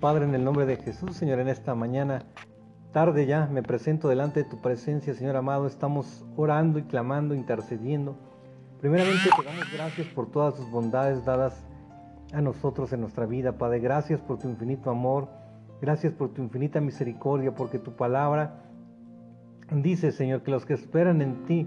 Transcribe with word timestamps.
Padre, 0.00 0.26
en 0.26 0.34
el 0.34 0.44
nombre 0.44 0.64
de 0.64 0.76
Jesús, 0.76 1.16
Señor, 1.16 1.40
en 1.40 1.48
esta 1.48 1.74
mañana, 1.74 2.22
tarde 2.92 3.26
ya, 3.26 3.46
me 3.46 3.64
presento 3.64 4.08
delante 4.08 4.44
de 4.44 4.48
tu 4.48 4.60
presencia, 4.60 5.12
Señor 5.12 5.34
amado. 5.34 5.66
Estamos 5.66 6.24
orando 6.36 6.78
y 6.78 6.84
clamando, 6.84 7.34
intercediendo. 7.34 8.16
Primeramente, 8.80 9.28
te 9.36 9.44
damos 9.44 9.72
gracias 9.72 10.06
por 10.08 10.30
todas 10.30 10.54
tus 10.54 10.70
bondades 10.70 11.24
dadas 11.24 11.66
a 12.32 12.40
nosotros 12.40 12.92
en 12.92 13.00
nuestra 13.00 13.26
vida, 13.26 13.58
Padre. 13.58 13.80
Gracias 13.80 14.20
por 14.20 14.38
tu 14.38 14.48
infinito 14.48 14.88
amor. 14.88 15.28
Gracias 15.80 16.12
por 16.12 16.28
tu 16.28 16.42
infinita 16.42 16.80
misericordia, 16.80 17.52
porque 17.54 17.80
tu 17.80 17.96
palabra 17.96 18.62
dice, 19.72 20.12
Señor, 20.12 20.42
que 20.42 20.52
los 20.52 20.64
que 20.64 20.74
esperan 20.74 21.22
en 21.22 21.44
ti 21.44 21.66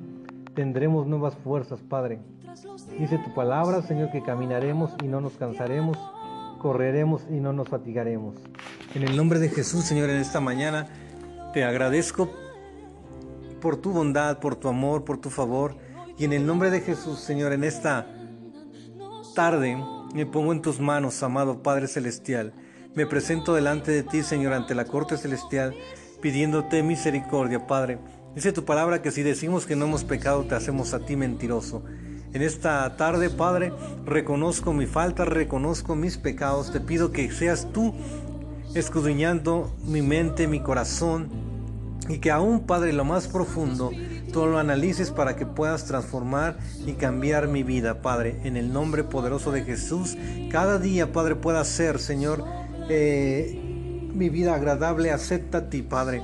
tendremos 0.54 1.06
nuevas 1.06 1.36
fuerzas, 1.36 1.82
Padre. 1.82 2.20
Dice 2.98 3.18
tu 3.18 3.34
palabra, 3.34 3.82
Señor, 3.82 4.10
que 4.12 4.24
caminaremos 4.24 4.96
y 5.04 5.08
no 5.08 5.20
nos 5.20 5.38
cansaremos, 5.38 5.98
correremos 6.62 7.24
y 7.28 7.40
no 7.40 7.54
nos 7.54 7.70
fatigaremos. 7.70 8.36
En 8.94 9.02
el 9.02 9.18
nombre 9.18 9.40
de 9.40 9.50
Jesús, 9.50 9.84
Señor, 9.84 10.12
en 10.12 10.18
esta 10.18 10.40
mañana 10.40 10.88
te 11.54 11.64
agradezco 11.64 12.30
por 13.60 13.78
tu 13.78 13.92
bondad, 13.92 14.38
por 14.38 14.56
tu 14.56 14.68
amor, 14.68 15.04
por 15.04 15.18
tu 15.18 15.32
favor. 15.32 15.76
Y 16.20 16.26
en 16.26 16.34
el 16.34 16.46
nombre 16.46 16.70
de 16.70 16.82
Jesús, 16.82 17.20
Señor, 17.20 17.52
en 17.52 17.64
esta 17.64 18.06
tarde 19.34 19.84
me 20.14 20.28
pongo 20.28 20.52
en 20.52 20.62
tus 20.62 20.80
manos, 20.80 21.24
amado 21.24 21.64
Padre 21.64 21.88
Celestial. 21.88 22.54
Me 22.94 23.08
presento 23.08 23.56
delante 23.56 23.90
de 23.90 24.04
ti, 24.04 24.22
Señor, 24.22 24.54
ante 24.54 24.76
la 24.76 24.86
corte 24.86 25.18
celestial, 25.18 25.74
pidiéndote 26.22 26.84
misericordia, 26.84 27.66
Padre. 27.66 27.98
Dice 28.36 28.52
tu 28.52 28.66
palabra 28.66 29.02
que 29.02 29.10
si 29.10 29.24
decimos 29.24 29.66
que 29.66 29.76
no 29.76 29.86
hemos 29.86 30.04
pecado, 30.04 30.44
te 30.44 30.54
hacemos 30.54 30.94
a 30.94 31.00
ti 31.00 31.16
mentiroso. 31.16 31.82
En 32.34 32.42
esta 32.42 32.96
tarde, 32.96 33.30
Padre, 33.30 33.74
reconozco 34.06 34.72
mi 34.72 34.86
falta, 34.86 35.26
reconozco 35.26 35.96
mis 35.96 36.18
pecados. 36.18 36.72
Te 36.72 36.80
pido 36.80 37.12
que 37.12 37.30
seas 37.32 37.68
tú 37.74 37.94
escudriñando 38.74 39.70
mi 39.84 40.02
mente, 40.02 40.48
mi 40.48 40.62
corazón, 40.62 41.30
y 42.08 42.20
que 42.20 42.32
aún, 42.32 42.62
Padre, 42.62 42.94
lo 42.94 43.04
más 43.04 43.28
profundo, 43.28 43.92
tú 44.32 44.46
lo 44.46 44.60
analices 44.60 45.12
para 45.12 45.36
que 45.36 45.46
puedas 45.46 45.86
transformar 45.86 46.58
y 46.86 46.94
cambiar 46.94 47.50
mi 47.50 47.64
vida, 47.64 48.02
Padre. 48.02 48.40
En 48.44 48.56
el 48.56 48.72
nombre 48.72 49.04
poderoso 49.04 49.52
de 49.52 49.64
Jesús, 49.64 50.18
cada 50.50 50.80
día, 50.80 51.12
Padre, 51.12 51.36
pueda 51.36 51.64
ser, 51.66 52.00
Señor, 52.00 52.46
eh, 52.90 53.60
mi 54.14 54.30
vida 54.30 54.56
agradable. 54.56 55.12
Acepta 55.12 55.60
a 55.60 55.70
ti, 55.70 55.82
Padre. 55.82 56.24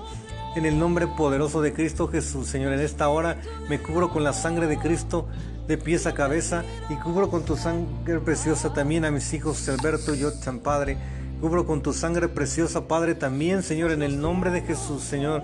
En 0.58 0.66
el 0.66 0.80
nombre 0.80 1.05
poderoso 1.05 1.61
de 1.61 1.72
Cristo 1.72 2.08
Jesús, 2.08 2.47
Señor, 2.47 2.73
en 2.73 2.80
esta 2.80 3.09
hora 3.09 3.39
me 3.69 3.80
cubro 3.80 4.09
con 4.09 4.23
la 4.23 4.33
sangre 4.33 4.66
de 4.66 4.80
Cristo 4.80 5.27
de 5.67 5.77
pies 5.77 6.08
a 6.08 6.16
cabeza 6.16 6.63
y 6.89 6.95
cubro 6.95 7.30
con 7.30 7.45
tu 7.45 7.55
sangre 7.55 8.19
preciosa 8.22 8.73
también 8.73 9.05
a 9.05 9.11
mis 9.11 9.31
hijos 9.33 9.69
Alberto 9.69 10.16
y 10.16 10.23
San 10.41 10.58
Padre. 10.58 10.97
Cubro 11.41 11.67
con 11.67 11.83
tu 11.83 11.94
sangre 11.94 12.28
preciosa, 12.28 12.88
Padre, 12.88 13.13
también, 13.13 13.61
Señor, 13.61 13.91
en 13.91 14.02
el 14.02 14.19
nombre 14.19 14.50
de 14.50 14.61
Jesús, 14.61 15.03
Señor, 15.03 15.44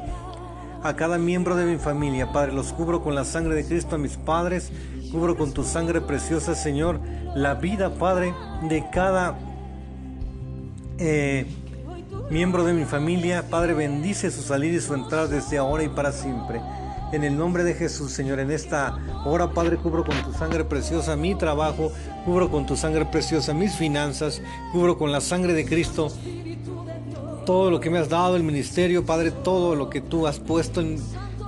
a 0.81 0.95
cada 0.95 1.19
miembro 1.19 1.56
de 1.56 1.66
mi 1.66 1.78
familia, 1.78 2.31
Padre. 2.31 2.52
Los 2.53 2.73
cubro 2.73 3.03
con 3.03 3.14
la 3.14 3.23
sangre 3.23 3.53
de 3.53 3.67
Cristo 3.67 3.97
a 3.97 4.00
mis 4.00 4.17
padres. 4.17 4.72
Cubro 5.11 5.38
con 5.38 5.53
tu 5.53 5.64
sangre 5.64 6.02
preciosa, 6.02 6.56
Señor, 6.56 7.00
la 7.36 7.53
vida, 7.53 7.94
Padre, 7.94 8.34
de 8.67 8.84
cada 8.91 9.38
eh, 10.97 11.45
miembro 12.34 12.64
de 12.64 12.73
mi 12.73 12.84
familia. 12.84 13.48
Padre, 13.48 13.76
bendice 13.76 14.31
su 14.31 14.42
salir 14.42 14.73
y 14.73 14.81
su 14.81 14.95
entrar 14.95 15.30
desde 15.30 15.59
ahora 15.59 15.84
y 15.84 15.88
para 15.88 16.12
siempre. 16.12 16.59
En 17.12 17.23
el 17.23 17.38
nombre 17.38 17.64
de 17.64 17.75
Jesús, 17.75 18.12
Señor, 18.12 18.40
en 18.40 18.50
esta 18.50 18.98
hora, 19.23 19.52
Padre, 19.52 19.78
cubro 19.78 20.03
con 20.03 20.20
tu 20.23 20.34
sangre 20.34 20.64
preciosa 20.64 21.16
mi 21.16 21.36
trabajo, 21.36 21.92
cubro 22.25 22.50
con 22.50 22.66
tu 22.66 22.75
sangre 22.75 23.06
preciosa 23.06 23.53
mis 23.53 23.75
finanzas, 23.75 24.42
cubro 24.72 24.98
con 24.98 25.12
la 25.12 25.22
sangre 25.22 25.53
de 25.53 25.64
Cristo 25.64 26.12
todo 27.45 27.70
lo 27.70 27.80
que 27.80 27.92
me 27.92 28.00
has 28.00 28.09
dado, 28.09 28.36
el 28.36 28.42
ministerio, 28.42 29.06
Padre, 29.06 29.30
todo 29.30 29.75
lo 29.75 29.92
que 29.92 30.02
tú 30.02 30.25
has 30.25 30.40
puesto 30.40 30.81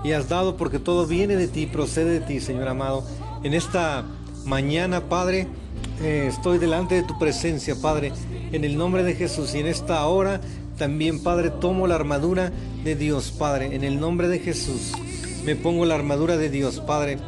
y 0.03 0.11
has 0.11 0.29
dado, 0.29 0.55
porque 0.55 0.77
todo 0.77 1.07
viene 1.07 1.35
de 1.35 1.47
ti, 1.47 1.65
procede 1.65 2.19
de 2.19 2.19
ti, 2.19 2.39
Señor 2.39 2.67
amado. 2.67 3.03
En 3.43 3.55
esta 3.55 4.05
mañana, 4.45 5.01
Padre, 5.01 5.47
eh, 6.01 6.27
estoy 6.29 6.57
delante 6.59 6.93
de 6.93 7.03
tu 7.03 7.17
presencia, 7.17 7.75
Padre, 7.81 8.11
en 8.51 8.63
el 8.65 8.77
nombre 8.77 9.03
de 9.03 9.15
Jesús. 9.15 9.55
Y 9.55 9.59
en 9.61 9.67
esta 9.67 10.05
hora 10.05 10.41
también, 10.77 11.23
Padre, 11.23 11.49
tomo 11.49 11.87
la 11.87 11.95
armadura 11.95 12.51
de 12.83 12.95
Dios, 12.95 13.31
Padre, 13.31 13.75
en 13.75 13.83
el 13.83 13.99
nombre 13.99 14.27
de 14.27 14.39
Jesús 14.39 14.91
me 15.45 15.55
pongo 15.55 15.85
la 15.85 15.93
armadura 15.93 16.37
de 16.37 16.49
Dios, 16.49 16.79
Padre. 16.79 17.19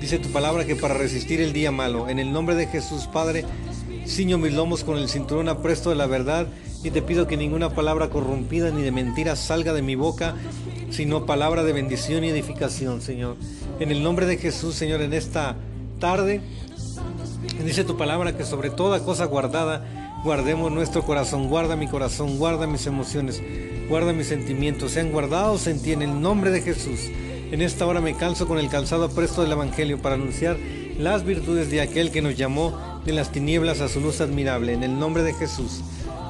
Dice 0.00 0.18
tu 0.18 0.30
palabra 0.30 0.64
que 0.64 0.74
para 0.74 0.94
resistir 0.94 1.40
el 1.42 1.52
día 1.52 1.70
malo, 1.70 2.08
en 2.08 2.18
el 2.18 2.32
nombre 2.32 2.54
de 2.54 2.66
Jesús, 2.66 3.06
Padre, 3.12 3.44
ciño 4.06 4.38
mis 4.38 4.54
lomos 4.54 4.84
con 4.84 4.96
el 4.96 5.10
cinturón 5.10 5.50
apresto 5.50 5.90
de 5.90 5.96
la 5.96 6.06
verdad 6.06 6.46
y 6.82 6.90
te 6.90 7.02
pido 7.02 7.26
que 7.26 7.36
ninguna 7.36 7.74
palabra 7.74 8.08
corrompida 8.08 8.70
ni 8.70 8.80
de 8.80 8.90
mentira 8.90 9.36
salga 9.36 9.74
de 9.74 9.82
mi 9.82 9.96
boca, 9.96 10.34
sino 10.90 11.26
palabra 11.26 11.62
de 11.62 11.74
bendición 11.74 12.24
y 12.24 12.30
edificación, 12.30 13.02
Señor. 13.02 13.36
En 13.80 13.90
el 13.90 14.02
nombre 14.02 14.24
de 14.24 14.38
Jesús, 14.38 14.74
Señor, 14.74 15.02
en 15.02 15.12
esta 15.12 15.56
tarde, 16.00 16.40
dice 17.62 17.84
tu 17.84 17.98
palabra 17.98 18.34
que 18.34 18.44
sobre 18.44 18.70
toda 18.70 19.04
cosa 19.04 19.26
guardada, 19.26 20.01
guardemos 20.24 20.70
nuestro 20.70 21.02
corazón, 21.02 21.48
guarda 21.48 21.74
mi 21.74 21.88
corazón, 21.88 22.38
guarda 22.38 22.66
mis 22.66 22.86
emociones, 22.86 23.42
guarda 23.88 24.12
mis 24.12 24.28
sentimientos, 24.28 24.92
sean 24.92 25.10
guardados 25.10 25.66
en 25.66 25.82
ti 25.82 25.92
en 25.92 26.02
el 26.02 26.20
nombre 26.20 26.50
de 26.50 26.60
Jesús. 26.60 27.10
En 27.50 27.60
esta 27.60 27.86
hora 27.86 28.00
me 28.00 28.14
calzo 28.14 28.46
con 28.46 28.58
el 28.58 28.68
calzado 28.68 29.10
presto 29.10 29.42
del 29.42 29.52
Evangelio 29.52 30.00
para 30.00 30.14
anunciar 30.14 30.56
las 30.98 31.24
virtudes 31.24 31.70
de 31.70 31.80
aquel 31.80 32.10
que 32.10 32.22
nos 32.22 32.36
llamó 32.36 32.78
de 33.04 33.12
las 33.12 33.32
tinieblas 33.32 33.80
a 33.80 33.88
su 33.88 34.00
luz 34.00 34.20
admirable, 34.20 34.72
en 34.72 34.84
el 34.84 34.98
nombre 34.98 35.22
de 35.22 35.34
Jesús. 35.34 35.82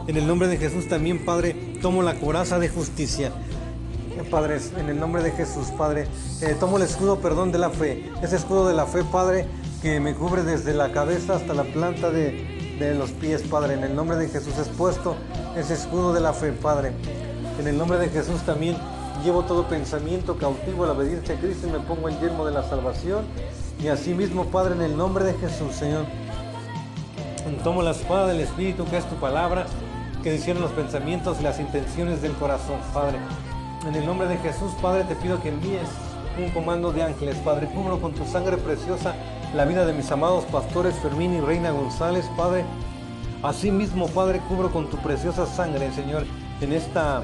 En 0.08 0.16
el 0.16 0.26
nombre 0.26 0.48
de 0.48 0.56
Jesús 0.56 0.88
también, 0.88 1.24
Padre, 1.24 1.54
tomo 1.80 2.02
la 2.02 2.14
coraza 2.14 2.58
de 2.58 2.68
justicia. 2.68 3.30
Padre, 4.30 4.58
en 4.78 4.88
el 4.88 4.98
nombre 4.98 5.22
de 5.22 5.32
Jesús, 5.32 5.68
Padre, 5.76 6.06
eh, 6.40 6.56
tomo 6.58 6.78
el 6.78 6.84
escudo, 6.84 7.20
perdón, 7.20 7.52
de 7.52 7.58
la 7.58 7.70
fe. 7.70 8.10
Ese 8.22 8.36
escudo 8.36 8.66
de 8.66 8.74
la 8.74 8.86
fe, 8.86 9.04
Padre, 9.04 9.46
que 9.80 10.00
me 10.00 10.14
cubre 10.14 10.42
desde 10.42 10.74
la 10.74 10.92
cabeza 10.92 11.36
hasta 11.36 11.54
la 11.54 11.64
planta 11.64 12.10
de, 12.10 12.51
de 12.78 12.94
los 12.94 13.10
pies, 13.10 13.42
Padre. 13.42 13.74
En 13.74 13.84
el 13.84 13.94
nombre 13.94 14.16
de 14.16 14.28
Jesús 14.28 14.58
es 14.58 14.68
puesto 14.68 15.16
ese 15.56 15.74
escudo 15.74 16.12
de 16.12 16.20
la 16.20 16.32
fe, 16.32 16.52
Padre. 16.52 16.92
En 17.58 17.66
el 17.66 17.76
nombre 17.76 17.98
de 17.98 18.08
Jesús 18.08 18.42
también 18.42 18.76
Llevo 19.24 19.44
todo 19.44 19.68
pensamiento 19.68 20.36
cautivo 20.36 20.82
a 20.82 20.88
la 20.88 20.92
obediencia 20.94 21.36
a 21.36 21.38
Cristo 21.38 21.68
y 21.68 21.70
me 21.70 21.78
pongo 21.78 22.08
el 22.08 22.18
yermo 22.18 22.44
de 22.44 22.50
la 22.50 22.64
salvación. 22.64 23.24
Y 23.80 23.86
asimismo, 23.86 24.46
Padre, 24.46 24.74
en 24.74 24.82
el 24.82 24.96
nombre 24.96 25.24
de 25.24 25.34
Jesús, 25.34 25.76
Señor, 25.76 26.06
tomo 27.62 27.82
la 27.82 27.92
espada 27.92 28.26
del 28.26 28.40
Espíritu, 28.40 28.84
que 28.86 28.96
es 28.96 29.08
tu 29.08 29.14
palabra, 29.16 29.66
que 30.24 30.34
hicieron 30.34 30.60
los 30.60 30.72
pensamientos 30.72 31.38
y 31.38 31.44
las 31.44 31.60
intenciones 31.60 32.20
del 32.20 32.32
corazón, 32.32 32.80
Padre. 32.92 33.18
En 33.86 33.94
el 33.94 34.04
nombre 34.04 34.26
de 34.26 34.38
Jesús, 34.38 34.72
Padre, 34.82 35.04
te 35.04 35.14
pido 35.14 35.40
que 35.40 35.50
envíes 35.50 35.88
un 36.36 36.50
comando 36.50 36.92
de 36.92 37.04
ángeles, 37.04 37.36
Padre. 37.44 37.68
Cubro 37.68 38.00
con 38.00 38.14
tu 38.14 38.26
sangre 38.26 38.56
preciosa 38.56 39.14
la 39.54 39.66
vida 39.66 39.84
de 39.84 39.92
mis 39.92 40.10
amados 40.10 40.44
pastores 40.46 40.94
Fermín 40.96 41.34
y 41.34 41.40
Reina 41.40 41.72
González, 41.72 42.24
Padre. 42.36 42.64
Asimismo, 43.42 44.08
Padre, 44.08 44.40
cubro 44.48 44.70
con 44.70 44.88
tu 44.88 44.96
preciosa 44.98 45.46
sangre, 45.46 45.92
Señor, 45.92 46.24
en 46.60 46.72
esta 46.72 47.22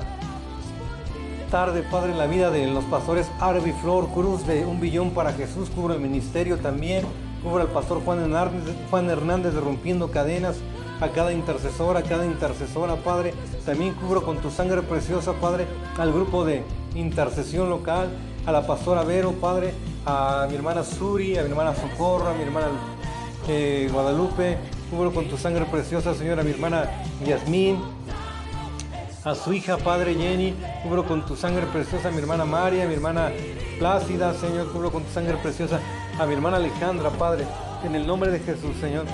tarde, 1.50 1.82
Padre, 1.82 2.14
la 2.14 2.26
vida 2.26 2.50
de 2.50 2.66
los 2.66 2.84
pastores 2.84 3.30
Arby 3.40 3.72
Flor 3.72 4.08
Cruz 4.08 4.46
de 4.46 4.66
Un 4.66 4.80
Billón 4.80 5.10
para 5.10 5.32
Jesús, 5.32 5.70
cubro 5.70 5.94
el 5.94 6.00
ministerio 6.00 6.58
también, 6.58 7.04
cubro 7.42 7.62
al 7.62 7.68
pastor 7.68 8.02
Juan 8.04 8.20
Hernández, 8.20 8.76
Juan 8.90 9.08
Hernández 9.08 9.54
de 9.54 9.60
Rompiendo 9.60 10.10
Cadenas, 10.10 10.56
a 11.00 11.08
cada 11.08 11.32
intercesora, 11.32 12.00
a 12.00 12.02
cada 12.02 12.26
intercesora, 12.26 12.96
Padre, 12.96 13.32
también 13.64 13.94
cubro 13.94 14.22
con 14.22 14.38
tu 14.38 14.50
sangre 14.50 14.82
preciosa, 14.82 15.32
Padre, 15.34 15.66
al 15.96 16.12
grupo 16.12 16.44
de 16.44 16.62
intercesión 16.94 17.70
local, 17.70 18.10
a 18.44 18.52
la 18.52 18.66
pastora 18.66 19.02
Vero, 19.02 19.32
Padre, 19.32 19.72
a 20.10 20.46
mi 20.48 20.54
hermana 20.54 20.82
Suri, 20.82 21.36
a 21.36 21.42
mi 21.42 21.50
hermana 21.50 21.74
Socorro, 21.74 22.28
a 22.28 22.32
mi 22.32 22.42
hermana 22.42 22.68
eh, 23.46 23.90
Guadalupe, 23.92 24.56
cubro 24.90 25.12
con 25.12 25.28
tu 25.28 25.36
sangre 25.36 25.66
preciosa, 25.66 26.14
Señor, 26.14 26.40
a 26.40 26.42
mi 26.42 26.50
hermana 26.50 26.88
Yasmín, 27.26 27.78
a 29.22 29.34
su 29.34 29.52
hija, 29.52 29.76
Padre 29.76 30.14
Jenny, 30.14 30.54
cubro 30.82 31.04
con 31.04 31.26
tu 31.26 31.36
sangre 31.36 31.66
preciosa 31.66 32.08
a 32.08 32.10
mi 32.10 32.18
hermana 32.18 32.46
María, 32.46 32.84
a 32.84 32.86
mi 32.86 32.94
hermana 32.94 33.30
Plácida, 33.78 34.32
Señor, 34.32 34.72
cubro 34.72 34.90
con 34.90 35.02
tu 35.02 35.12
sangre 35.12 35.36
preciosa 35.36 35.78
a 36.18 36.24
mi 36.24 36.32
hermana 36.32 36.56
Alejandra, 36.56 37.10
Padre, 37.10 37.44
en 37.84 37.94
el 37.94 38.06
nombre 38.06 38.30
de 38.30 38.40
Jesús, 38.40 38.76
Señor. 38.80 39.04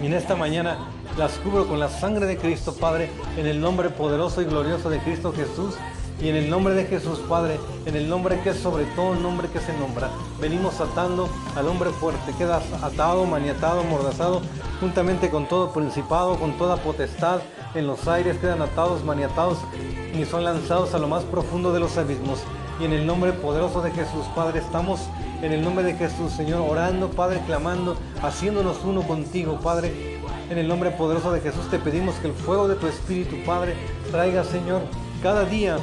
Y 0.00 0.06
en 0.06 0.14
esta 0.14 0.36
mañana 0.36 0.78
las 1.16 1.32
cubro 1.38 1.66
con 1.66 1.80
la 1.80 1.88
sangre 1.88 2.26
de 2.26 2.36
Cristo, 2.36 2.76
Padre, 2.76 3.10
en 3.36 3.46
el 3.46 3.60
nombre 3.60 3.90
poderoso 3.90 4.40
y 4.40 4.44
glorioso 4.44 4.88
de 4.88 5.00
Cristo 5.00 5.32
Jesús. 5.32 5.74
Y 6.20 6.28
en 6.28 6.34
el 6.34 6.50
nombre 6.50 6.74
de 6.74 6.84
Jesús, 6.84 7.20
Padre, 7.28 7.60
en 7.86 7.94
el 7.94 8.08
nombre 8.08 8.40
que 8.40 8.50
es 8.50 8.56
sobre 8.58 8.84
todo 8.96 9.12
el 9.12 9.22
nombre 9.22 9.48
que 9.48 9.60
se 9.60 9.72
nombra, 9.78 10.10
venimos 10.40 10.80
atando 10.80 11.28
al 11.54 11.68
hombre 11.68 11.90
fuerte. 11.90 12.32
Queda 12.36 12.60
atado, 12.82 13.24
maniatado, 13.24 13.84
mordazado, 13.84 14.42
juntamente 14.80 15.30
con 15.30 15.46
todo 15.46 15.72
principado, 15.72 16.36
con 16.36 16.58
toda 16.58 16.76
potestad 16.76 17.40
en 17.74 17.86
los 17.86 18.08
aires, 18.08 18.38
quedan 18.38 18.62
atados, 18.62 19.04
maniatados 19.04 19.58
y 20.12 20.24
son 20.24 20.42
lanzados 20.42 20.94
a 20.94 20.98
lo 20.98 21.06
más 21.06 21.22
profundo 21.24 21.72
de 21.72 21.80
los 21.80 21.96
abismos. 21.98 22.40
Y 22.80 22.84
en 22.84 22.92
el 22.92 23.06
nombre 23.06 23.32
poderoso 23.32 23.80
de 23.82 23.90
Jesús, 23.92 24.24
Padre, 24.34 24.58
estamos 24.58 25.00
en 25.42 25.52
el 25.52 25.62
nombre 25.62 25.84
de 25.84 25.94
Jesús, 25.94 26.32
Señor, 26.32 26.64
orando, 26.68 27.10
Padre, 27.10 27.40
clamando, 27.46 27.96
haciéndonos 28.22 28.78
uno 28.84 29.02
contigo, 29.02 29.60
Padre, 29.62 30.18
En 30.50 30.56
el 30.56 30.66
nombre 30.66 30.90
poderoso 30.90 31.30
de 31.30 31.42
Jesús 31.42 31.68
te 31.68 31.78
pedimos 31.78 32.14
que 32.16 32.28
el 32.28 32.32
fuego 32.32 32.68
de 32.68 32.76
tu 32.76 32.86
Espíritu, 32.86 33.36
Padre, 33.44 33.74
traiga, 34.10 34.44
Señor, 34.44 34.80
cada 35.22 35.44
día 35.44 35.76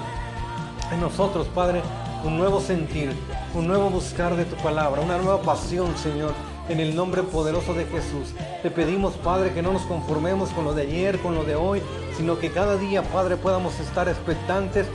nosotros, 1.00 1.48
Padre, 1.48 1.82
un 2.24 2.38
nuevo 2.38 2.60
sentir, 2.60 3.12
un 3.54 3.68
nuevo 3.68 3.90
buscar 3.90 4.36
de 4.36 4.46
tu 4.46 4.56
palabra, 4.58 5.02
una 5.02 5.18
nueva 5.18 5.42
pasión, 5.42 5.96
Señor. 5.98 6.34
En 6.68 6.80
el 6.80 6.96
nombre 6.96 7.22
poderoso 7.22 7.76
de 7.76 7.86
Jesús. 7.86 8.34
Te 8.64 8.72
pedimos, 8.72 9.14
Padre, 9.14 9.54
que 9.54 9.62
no 9.62 9.72
nos 9.72 9.84
conformemos 9.84 10.50
con 10.50 10.66
lo 10.66 10.74
de 10.74 10.82
ayer, 10.82 11.20
con 11.20 11.36
lo 11.36 11.44
de 11.44 11.56
hoy, 11.56 11.80
sino 12.18 12.40
que 12.40 12.50
cada 12.50 12.76
día, 12.76 13.04
Padre, 13.04 13.38
podamos 13.38 13.80
estar 13.80 14.10
expectantes 14.10 14.88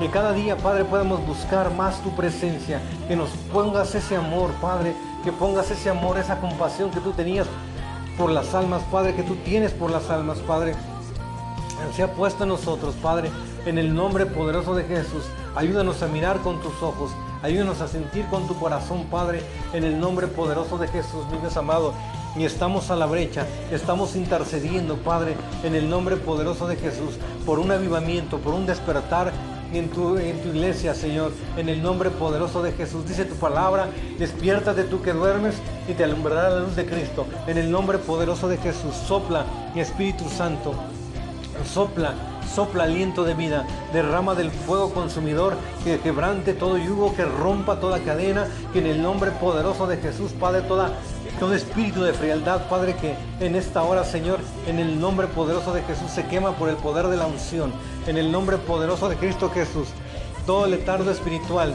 que 0.00 0.10
cada 0.10 0.32
día, 0.32 0.56
Padre, 0.56 0.84
podamos 0.84 1.24
buscar 1.26 1.72
más 1.72 2.02
tu 2.02 2.14
presencia, 2.14 2.80
que 3.08 3.16
nos 3.16 3.30
pongas 3.52 3.94
ese 3.94 4.16
amor, 4.16 4.50
Padre, 4.60 4.94
que 5.22 5.32
pongas 5.32 5.70
ese 5.70 5.88
amor, 5.88 6.18
esa 6.18 6.40
compasión 6.40 6.90
que 6.90 7.00
tú 7.00 7.12
tenías 7.12 7.46
por 8.18 8.30
las 8.30 8.54
almas, 8.54 8.82
Padre, 8.90 9.14
que 9.14 9.22
tú 9.22 9.36
tienes 9.36 9.72
por 9.72 9.90
las 9.90 10.10
almas, 10.10 10.38
Padre. 10.40 10.74
Se 11.94 12.02
ha 12.02 12.12
puesto 12.12 12.42
en 12.42 12.50
nosotros, 12.50 12.94
Padre, 13.00 13.30
en 13.66 13.78
el 13.78 13.94
nombre 13.94 14.26
poderoso 14.26 14.74
de 14.74 14.84
Jesús. 14.84 15.24
Ayúdanos 15.54 16.02
a 16.02 16.08
mirar 16.08 16.40
con 16.40 16.60
tus 16.60 16.82
ojos, 16.82 17.12
ayúdanos 17.42 17.80
a 17.80 17.86
sentir 17.86 18.26
con 18.26 18.48
tu 18.48 18.58
corazón, 18.58 19.04
Padre, 19.04 19.40
en 19.72 19.84
el 19.84 20.00
nombre 20.00 20.26
poderoso 20.26 20.78
de 20.78 20.88
Jesús, 20.88 21.24
mi 21.30 21.38
amado. 21.56 21.94
Y 22.36 22.44
estamos 22.44 22.90
a 22.90 22.96
la 22.96 23.06
brecha, 23.06 23.46
estamos 23.70 24.16
intercediendo, 24.16 24.96
Padre, 24.96 25.36
en 25.62 25.76
el 25.76 25.88
nombre 25.88 26.16
poderoso 26.16 26.66
de 26.66 26.74
Jesús, 26.74 27.14
por 27.46 27.60
un 27.60 27.70
avivamiento, 27.70 28.38
por 28.38 28.54
un 28.54 28.66
despertar 28.66 29.32
en 29.72 29.88
tu, 29.90 30.18
en 30.18 30.42
tu 30.42 30.48
iglesia, 30.48 30.92
Señor, 30.92 31.30
en 31.56 31.68
el 31.68 31.80
nombre 31.80 32.10
poderoso 32.10 32.60
de 32.60 32.72
Jesús. 32.72 33.06
Dice 33.06 33.24
tu 33.24 33.36
palabra, 33.36 33.88
despiértate 34.18 34.82
tú 34.82 35.02
que 35.02 35.12
duermes 35.12 35.54
y 35.86 35.92
te 35.92 36.02
alumbrará 36.02 36.50
la 36.50 36.60
luz 36.60 36.74
de 36.74 36.86
Cristo. 36.86 37.26
En 37.46 37.58
el 37.58 37.70
nombre 37.70 37.98
poderoso 37.98 38.48
de 38.48 38.56
Jesús, 38.56 38.94
sopla 39.06 39.44
Espíritu 39.76 40.28
Santo, 40.28 40.74
sopla 41.72 42.14
sopla 42.54 42.84
aliento 42.84 43.24
de 43.24 43.34
vida, 43.34 43.66
derrama 43.92 44.34
del 44.34 44.50
fuego 44.50 44.92
consumidor 44.92 45.56
que 45.82 45.98
quebrante 45.98 46.54
todo 46.54 46.78
yugo, 46.78 47.14
que 47.14 47.24
rompa 47.24 47.80
toda 47.80 48.00
cadena, 48.00 48.46
que 48.72 48.78
en 48.78 48.86
el 48.86 49.02
nombre 49.02 49.32
poderoso 49.32 49.86
de 49.86 49.96
Jesús, 49.96 50.32
Padre, 50.32 50.62
toda 50.62 50.92
todo 51.40 51.54
espíritu 51.54 52.02
de 52.02 52.12
frialdad, 52.12 52.68
Padre, 52.68 52.94
que 52.94 53.16
en 53.44 53.56
esta 53.56 53.82
hora, 53.82 54.04
Señor, 54.04 54.38
en 54.68 54.78
el 54.78 55.00
nombre 55.00 55.26
poderoso 55.26 55.74
de 55.74 55.82
Jesús 55.82 56.10
se 56.10 56.24
quema 56.26 56.52
por 56.52 56.68
el 56.68 56.76
poder 56.76 57.08
de 57.08 57.16
la 57.16 57.26
unción, 57.26 57.72
en 58.06 58.16
el 58.16 58.30
nombre 58.30 58.56
poderoso 58.56 59.08
de 59.08 59.16
Cristo 59.16 59.50
Jesús, 59.50 59.88
todo 60.46 60.66
letardo 60.66 61.10
espiritual, 61.10 61.74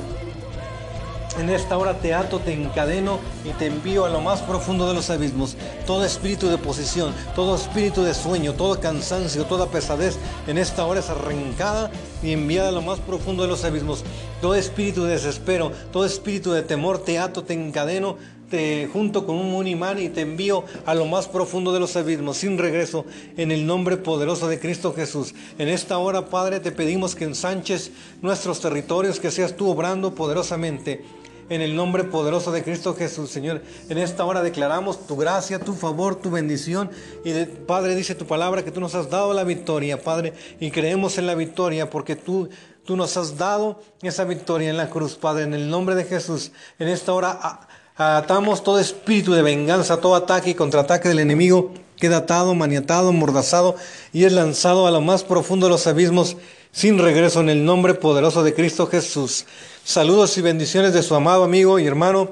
en 1.37 1.49
esta 1.49 1.77
hora 1.77 1.99
te 1.99 2.13
ato, 2.13 2.39
te 2.39 2.53
encadeno 2.53 3.19
y 3.45 3.49
te 3.49 3.67
envío 3.67 4.05
a 4.05 4.09
lo 4.09 4.21
más 4.21 4.41
profundo 4.41 4.87
de 4.87 4.93
los 4.93 5.09
abismos. 5.09 5.55
Todo 5.85 6.03
espíritu 6.03 6.47
de 6.47 6.57
posición, 6.57 7.13
todo 7.35 7.55
espíritu 7.55 8.03
de 8.03 8.13
sueño, 8.13 8.53
todo 8.53 8.79
cansancio, 8.79 9.45
toda 9.45 9.67
pesadez, 9.67 10.17
en 10.47 10.57
esta 10.57 10.85
hora 10.85 10.99
es 10.99 11.09
arrancada 11.09 11.91
y 12.23 12.33
enviada 12.33 12.69
a 12.69 12.73
lo 12.73 12.81
más 12.81 12.99
profundo 12.99 13.43
de 13.43 13.49
los 13.49 13.63
abismos. 13.63 14.03
Todo 14.41 14.55
espíritu 14.55 15.03
de 15.03 15.13
desespero, 15.13 15.71
todo 15.91 16.05
espíritu 16.05 16.51
de 16.51 16.63
temor, 16.63 16.99
te 16.99 17.19
ato, 17.19 17.43
te 17.43 17.53
encadeno, 17.53 18.17
te 18.49 18.89
junto 18.91 19.25
con 19.25 19.37
un 19.37 19.67
imán 19.67 19.99
y 19.99 20.09
te 20.09 20.21
envío 20.21 20.63
a 20.85 20.95
lo 20.95 21.05
más 21.05 21.27
profundo 21.27 21.71
de 21.71 21.79
los 21.79 21.95
abismos, 21.95 22.37
sin 22.37 22.57
regreso, 22.57 23.05
en 23.37 23.51
el 23.51 23.65
nombre 23.65 23.97
poderoso 23.97 24.47
de 24.47 24.59
Cristo 24.59 24.93
Jesús. 24.93 25.33
En 25.57 25.67
esta 25.67 25.97
hora, 25.97 26.25
Padre, 26.27 26.59
te 26.59 26.71
pedimos 26.71 27.15
que 27.15 27.25
ensanches 27.25 27.91
nuestros 28.21 28.59
territorios, 28.59 29.19
que 29.19 29.31
seas 29.31 29.55
tú 29.55 29.69
obrando 29.69 30.15
poderosamente 30.15 31.03
en 31.49 31.61
el 31.61 31.75
nombre 31.75 32.03
poderoso 32.03 32.51
de 32.51 32.63
Cristo 32.63 32.95
Jesús, 32.95 33.31
Señor. 33.31 33.61
En 33.89 33.97
esta 33.97 34.23
hora 34.23 34.41
declaramos 34.41 35.07
tu 35.07 35.17
gracia, 35.17 35.59
tu 35.59 35.73
favor, 35.73 36.15
tu 36.15 36.29
bendición. 36.29 36.91
Y 37.25 37.33
Padre, 37.45 37.95
dice 37.95 38.15
tu 38.15 38.25
palabra 38.25 38.63
que 38.63 38.71
tú 38.71 38.79
nos 38.79 38.95
has 38.95 39.09
dado 39.09 39.33
la 39.33 39.43
victoria, 39.43 40.01
Padre, 40.01 40.33
y 40.59 40.71
creemos 40.71 41.17
en 41.17 41.25
la 41.25 41.35
victoria 41.35 41.89
porque 41.89 42.15
tú, 42.15 42.49
tú 42.85 42.95
nos 42.95 43.17
has 43.17 43.37
dado 43.37 43.81
esa 44.01 44.25
victoria 44.25 44.69
en 44.69 44.77
la 44.77 44.89
cruz, 44.89 45.15
Padre, 45.15 45.43
en 45.43 45.53
el 45.53 45.69
nombre 45.69 45.95
de 45.95 46.05
Jesús. 46.05 46.51
En 46.77 46.87
esta 46.87 47.13
hora 47.13 47.67
atamos 47.99 48.63
todo 48.63 48.79
espíritu 48.79 49.33
de 49.33 49.41
venganza, 49.41 49.99
todo 49.99 50.15
ataque 50.15 50.51
y 50.51 50.55
contraataque 50.55 51.09
del 51.09 51.19
enemigo. 51.19 51.73
Queda 51.97 52.17
atado, 52.17 52.55
maniatado, 52.55 53.11
mordazado 53.11 53.75
y 54.13 54.23
es 54.23 54.31
lanzado 54.31 54.87
a 54.87 54.91
lo 54.91 55.01
más 55.01 55.25
profundo 55.25 55.65
de 55.65 55.71
los 55.71 55.85
abismos 55.85 56.37
sin 56.71 56.97
regreso 56.97 57.41
en 57.41 57.49
el 57.49 57.65
nombre 57.65 57.93
poderoso 57.95 58.41
de 58.41 58.53
Cristo 58.53 58.87
Jesús. 58.87 59.45
Saludos 59.83 60.37
y 60.37 60.41
bendiciones 60.41 60.93
de 60.93 61.03
su 61.03 61.13
amado 61.13 61.43
amigo 61.43 61.77
y 61.77 61.87
hermano 61.87 62.29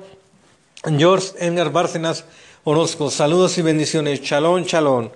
George 0.97 1.33
Enger 1.39 1.69
Bárcenas 1.69 2.23
Orozco. 2.63 3.11
Saludos 3.11 3.57
y 3.57 3.61
bendiciones. 3.61 4.21
Chalón, 4.21 4.65
chalón. 4.65 5.11